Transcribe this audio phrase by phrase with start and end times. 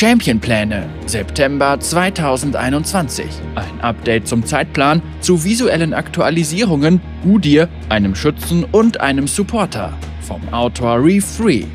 [0.00, 3.26] Championpläne September 2021.
[3.56, 9.98] Ein Update zum Zeitplan zu visuellen Aktualisierungen, Udir, einem Schützen und einem Supporter.
[10.20, 11.66] Vom Autor Re3.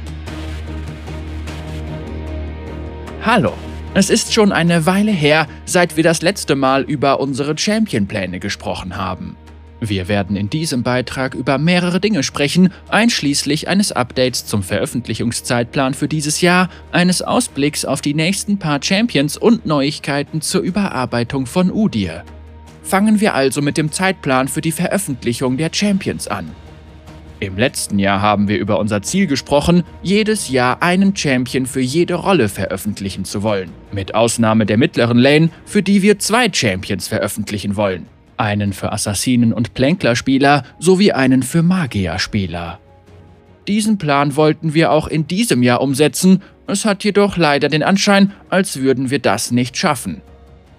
[3.24, 3.52] Hallo,
[3.94, 8.96] es ist schon eine Weile her, seit wir das letzte Mal über unsere Championpläne gesprochen
[8.96, 9.36] haben.
[9.90, 16.08] Wir werden in diesem Beitrag über mehrere Dinge sprechen, einschließlich eines Updates zum Veröffentlichungszeitplan für
[16.08, 22.24] dieses Jahr, eines Ausblicks auf die nächsten paar Champions und Neuigkeiten zur Überarbeitung von Udir.
[22.82, 26.50] Fangen wir also mit dem Zeitplan für die Veröffentlichung der Champions an.
[27.42, 32.14] Im letzten Jahr haben wir über unser Ziel gesprochen, jedes Jahr einen Champion für jede
[32.14, 33.70] Rolle veröffentlichen zu wollen.
[33.92, 39.54] Mit Ausnahme der mittleren Lane, für die wir zwei Champions veröffentlichen wollen einen für Assassinen-
[39.54, 42.80] und Plänklerspieler sowie einen für Magierspieler.
[43.68, 48.32] Diesen Plan wollten wir auch in diesem Jahr umsetzen, es hat jedoch leider den Anschein,
[48.50, 50.22] als würden wir das nicht schaffen.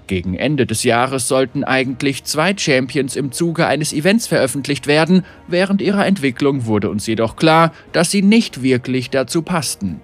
[0.07, 5.81] Gegen Ende des Jahres sollten eigentlich zwei Champions im Zuge eines Events veröffentlicht werden, während
[5.81, 10.01] ihrer Entwicklung wurde uns jedoch klar, dass sie nicht wirklich dazu passten.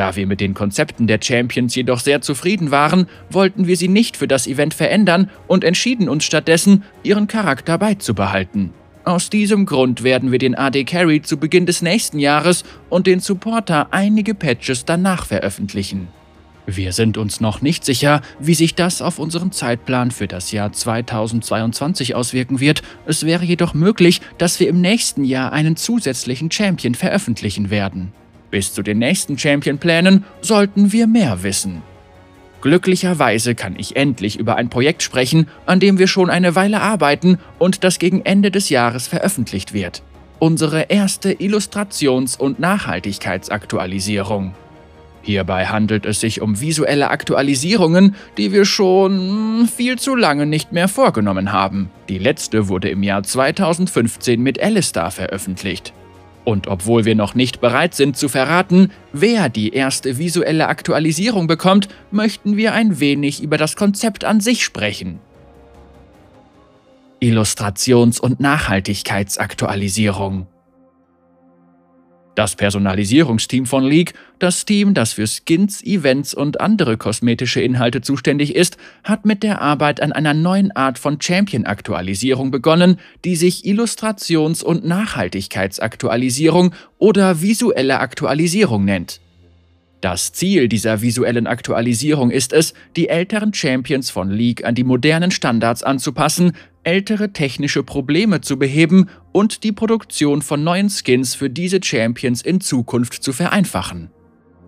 [0.00, 4.16] Da wir mit den Konzepten der Champions jedoch sehr zufrieden waren, wollten wir sie nicht
[4.16, 8.70] für das Event verändern und entschieden uns stattdessen, ihren Charakter beizubehalten.
[9.04, 13.20] Aus diesem Grund werden wir den AD Carry zu Beginn des nächsten Jahres und den
[13.20, 16.08] Supporter einige Patches danach veröffentlichen.
[16.64, 20.72] Wir sind uns noch nicht sicher, wie sich das auf unseren Zeitplan für das Jahr
[20.72, 22.80] 2022 auswirken wird.
[23.04, 28.14] Es wäre jedoch möglich, dass wir im nächsten Jahr einen zusätzlichen Champion veröffentlichen werden.
[28.50, 31.82] Bis zu den nächsten Champion-Plänen sollten wir mehr wissen.
[32.60, 37.38] Glücklicherweise kann ich endlich über ein Projekt sprechen, an dem wir schon eine Weile arbeiten
[37.58, 40.02] und das gegen Ende des Jahres veröffentlicht wird.
[40.38, 44.54] Unsere erste Illustrations- und Nachhaltigkeitsaktualisierung.
[45.22, 50.88] Hierbei handelt es sich um visuelle Aktualisierungen, die wir schon viel zu lange nicht mehr
[50.88, 51.90] vorgenommen haben.
[52.08, 55.92] Die letzte wurde im Jahr 2015 mit Alistar veröffentlicht.
[56.44, 61.88] Und obwohl wir noch nicht bereit sind zu verraten, wer die erste visuelle Aktualisierung bekommt,
[62.10, 65.20] möchten wir ein wenig über das Konzept an sich sprechen.
[67.20, 70.46] Illustrations- und Nachhaltigkeitsaktualisierung
[72.34, 78.54] das Personalisierungsteam von League, das Team, das für Skins, Events und andere kosmetische Inhalte zuständig
[78.54, 84.62] ist, hat mit der Arbeit an einer neuen Art von Champion-Aktualisierung begonnen, die sich Illustrations-
[84.62, 89.20] und Nachhaltigkeitsaktualisierung oder visuelle Aktualisierung nennt.
[90.00, 95.30] Das Ziel dieser visuellen Aktualisierung ist es, die älteren Champions von League an die modernen
[95.30, 96.52] Standards anzupassen,
[96.84, 102.62] ältere technische Probleme zu beheben und die Produktion von neuen Skins für diese Champions in
[102.62, 104.10] Zukunft zu vereinfachen.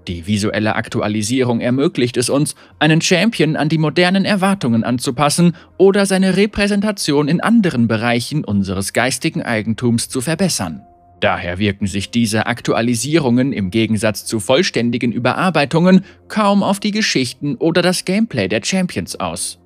[0.06, 6.36] Die visuelle Aktualisierung ermöglicht es uns, einen Champion an die modernen Erwartungen anzupassen oder seine
[6.36, 10.82] Repräsentation in anderen Bereichen unseres geistigen Eigentums zu verbessern.
[11.22, 17.80] Daher wirken sich diese Aktualisierungen im Gegensatz zu vollständigen Überarbeitungen kaum auf die Geschichten oder
[17.80, 19.60] das Gameplay der Champions aus.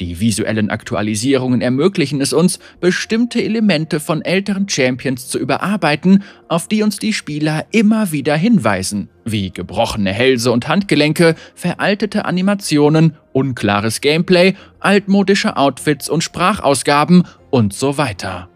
[0.00, 6.82] Die visuellen Aktualisierungen ermöglichen es uns, bestimmte Elemente von älteren Champions zu überarbeiten, auf die
[6.82, 14.54] uns die Spieler immer wieder hinweisen, wie gebrochene Hälse und Handgelenke, veraltete Animationen, unklares Gameplay,
[14.80, 18.48] altmodische Outfits und Sprachausgaben und so weiter.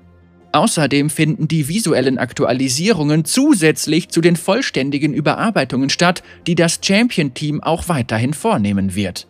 [0.59, 7.89] Außerdem finden die visuellen Aktualisierungen zusätzlich zu den vollständigen Überarbeitungen statt, die das Champion-Team auch
[7.89, 9.29] weiterhin vornehmen wird.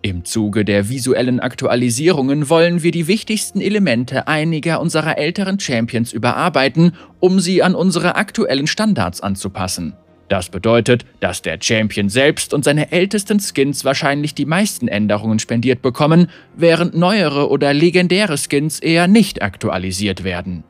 [0.00, 6.92] Im Zuge der visuellen Aktualisierungen wollen wir die wichtigsten Elemente einiger unserer älteren Champions überarbeiten,
[7.20, 9.92] um sie an unsere aktuellen Standards anzupassen.
[10.28, 15.82] Das bedeutet, dass der Champion selbst und seine ältesten Skins wahrscheinlich die meisten Änderungen spendiert
[15.82, 20.64] bekommen, während neuere oder legendäre Skins eher nicht aktualisiert werden.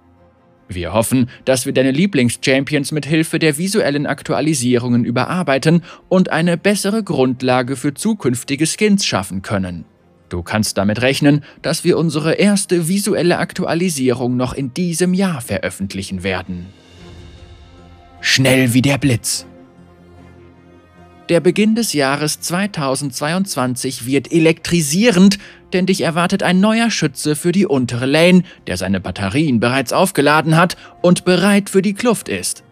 [0.67, 7.03] Wir hoffen, dass wir deine Lieblings-Champions mit Hilfe der visuellen Aktualisierungen überarbeiten und eine bessere
[7.03, 9.85] Grundlage für zukünftige Skins schaffen können.
[10.31, 16.23] Du kannst damit rechnen, dass wir unsere erste visuelle Aktualisierung noch in diesem Jahr veröffentlichen
[16.23, 16.67] werden.
[18.27, 19.45] Schnell wie der Blitz.
[21.29, 25.39] Der Beginn des Jahres 2022 wird elektrisierend,
[25.75, 30.57] denn dich erwartet ein neuer Schütze für die untere Lane, der seine Batterien bereits aufgeladen
[30.57, 32.65] hat und bereit für die Kluft ist.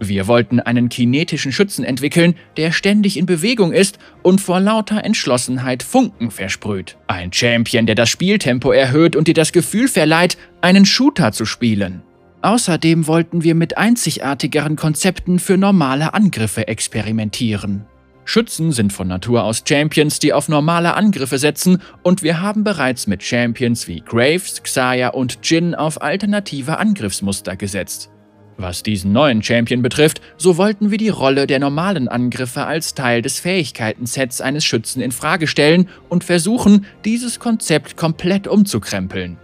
[0.00, 5.82] Wir wollten einen kinetischen Schützen entwickeln, der ständig in Bewegung ist und vor lauter Entschlossenheit
[5.82, 6.98] Funken versprüht.
[7.06, 12.02] Ein Champion, der das Spieltempo erhöht und dir das Gefühl verleiht, einen Shooter zu spielen.
[12.42, 17.84] Außerdem wollten wir mit einzigartigeren Konzepten für normale Angriffe experimentieren.
[18.24, 23.06] Schützen sind von Natur aus Champions, die auf normale Angriffe setzen, und wir haben bereits
[23.06, 28.10] mit Champions wie Graves, Xayah und Jin auf alternative Angriffsmuster gesetzt.
[28.56, 33.22] Was diesen neuen Champion betrifft, so wollten wir die Rolle der normalen Angriffe als Teil
[33.22, 39.38] des Fähigkeitensets eines Schützen in Frage stellen und versuchen, dieses Konzept komplett umzukrempeln.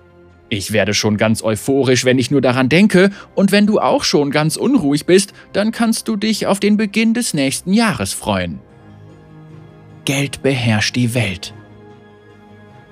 [0.48, 4.30] Ich werde schon ganz euphorisch, wenn ich nur daran denke, und wenn du auch schon
[4.30, 8.60] ganz unruhig bist, dann kannst du dich auf den Beginn des nächsten Jahres freuen.
[10.04, 11.52] Geld beherrscht die Welt.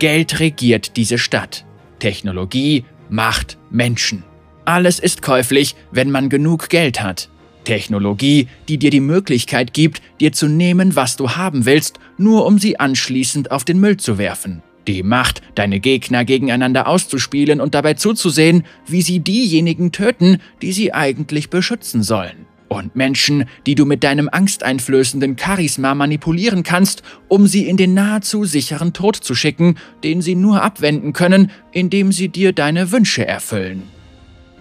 [0.01, 1.65] Geld regiert diese Stadt.
[2.01, 4.25] Technologie, Macht, Menschen.
[4.65, 7.29] Alles ist käuflich, wenn man genug Geld hat.
[7.63, 12.59] Technologie, die dir die Möglichkeit gibt, dir zu nehmen, was du haben willst, nur um
[12.59, 14.63] sie anschließend auf den Müll zu werfen.
[14.87, 20.93] Die Macht, deine Gegner gegeneinander auszuspielen und dabei zuzusehen, wie sie diejenigen töten, die sie
[20.93, 22.47] eigentlich beschützen sollen.
[22.69, 28.45] Und Menschen, die du mit deinem angsteinflößenden Charisma manipulieren kannst, um sie in den nahezu
[28.45, 33.94] sicheren Tod zu schicken, den sie nur abwenden können, indem sie dir deine Wünsche erfüllen.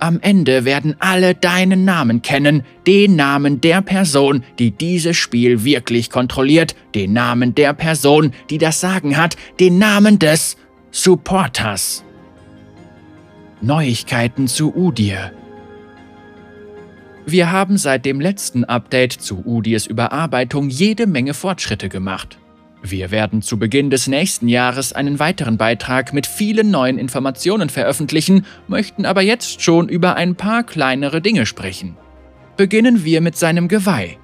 [0.03, 6.09] Am Ende werden alle deinen Namen kennen, den Namen der Person, die dieses Spiel wirklich
[6.09, 10.57] kontrolliert, den Namen der Person, die das Sagen hat, den Namen des
[10.91, 12.03] Supporters.
[13.61, 15.31] Neuigkeiten zu Udir.
[17.25, 22.37] Wir haben seit dem letzten Update zu Udirs Überarbeitung jede Menge Fortschritte gemacht.
[22.85, 28.45] Wir werden zu Beginn des nächsten Jahres einen weiteren Beitrag mit vielen neuen Informationen veröffentlichen,
[28.67, 31.95] möchten aber jetzt schon über ein paar kleinere Dinge sprechen.
[32.57, 34.17] Beginnen wir mit seinem Geweih.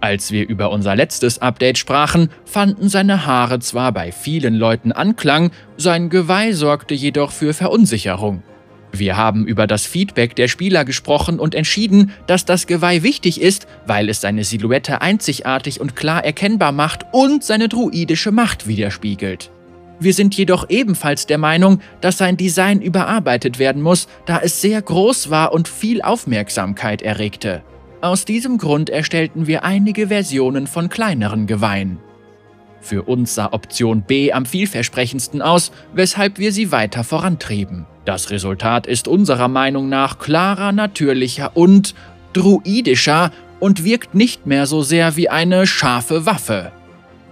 [0.00, 5.50] Als wir über unser letztes Update sprachen, fanden seine Haare zwar bei vielen Leuten Anklang,
[5.76, 8.44] sein Geweih sorgte jedoch für Verunsicherung.
[8.96, 13.66] Wir haben über das Feedback der Spieler gesprochen und entschieden, dass das Geweih wichtig ist,
[13.86, 19.50] weil es seine Silhouette einzigartig und klar erkennbar macht und seine druidische Macht widerspiegelt.
[19.98, 24.80] Wir sind jedoch ebenfalls der Meinung, dass sein Design überarbeitet werden muss, da es sehr
[24.80, 27.62] groß war und viel Aufmerksamkeit erregte.
[28.00, 31.98] Aus diesem Grund erstellten wir einige Versionen von kleineren Geweihen.
[32.80, 37.86] Für uns sah Option B am vielversprechendsten aus, weshalb wir sie weiter vorantrieben.
[38.04, 41.94] Das Resultat ist unserer Meinung nach klarer, natürlicher und
[42.34, 43.30] druidischer
[43.60, 46.72] und wirkt nicht mehr so sehr wie eine scharfe Waffe.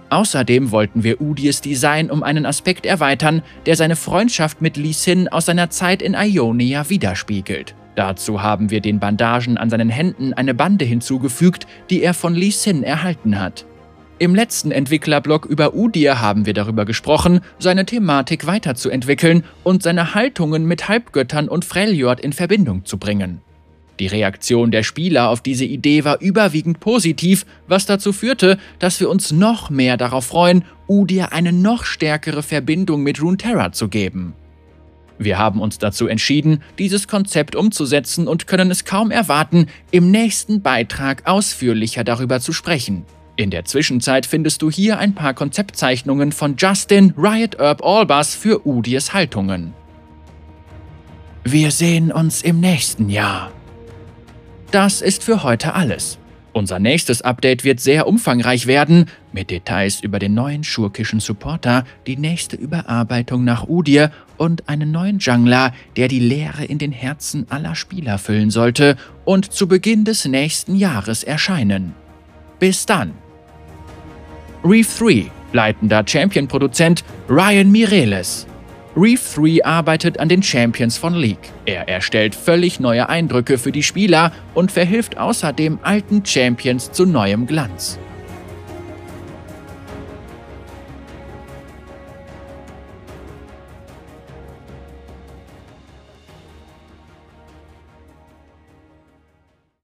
[0.09, 5.27] Außerdem wollten wir Udirs Design um einen Aspekt erweitern, der seine Freundschaft mit Lee Sin
[5.27, 7.75] aus seiner Zeit in Ionia widerspiegelt.
[7.95, 12.51] Dazu haben wir den Bandagen an seinen Händen eine Bande hinzugefügt, die er von Lee
[12.51, 13.65] Sin erhalten hat.
[14.23, 20.65] Im letzten Entwicklerblog über Udir haben wir darüber gesprochen, seine Thematik weiterzuentwickeln und seine Haltungen
[20.65, 23.41] mit Halbgöttern und Freljord in Verbindung zu bringen.
[23.99, 29.09] Die Reaktion der Spieler auf diese Idee war überwiegend positiv, was dazu führte, dass wir
[29.09, 34.35] uns noch mehr darauf freuen, Udir eine noch stärkere Verbindung mit Runeterra zu geben.
[35.19, 40.61] Wir haben uns dazu entschieden, dieses Konzept umzusetzen und können es kaum erwarten, im nächsten
[40.61, 43.03] Beitrag ausführlicher darüber zu sprechen.
[43.35, 48.67] In der Zwischenzeit findest du hier ein paar Konzeptzeichnungen von Justin Riot Herb Albers für
[48.67, 49.73] Udirs Haltungen.
[51.43, 53.51] Wir sehen uns im nächsten Jahr.
[54.69, 56.19] Das ist für heute alles.
[56.53, 62.15] Unser nächstes Update wird sehr umfangreich werden, mit Details über den neuen schurkischen Supporter, die
[62.15, 67.73] nächste Überarbeitung nach Udir und einen neuen Jungler, der die Leere in den Herzen aller
[67.73, 71.95] Spieler füllen sollte und zu Beginn des nächsten Jahres erscheinen.
[72.59, 73.22] Bis dann!
[74.65, 78.47] Reef 3, leitender Champion-Produzent Ryan Mireles.
[78.95, 81.51] Reef 3 arbeitet an den Champions von League.
[81.65, 87.45] Er erstellt völlig neue Eindrücke für die Spieler und verhilft außerdem alten Champions zu neuem
[87.45, 87.99] Glanz.